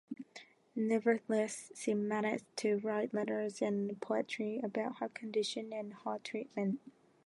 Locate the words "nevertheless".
0.75-1.71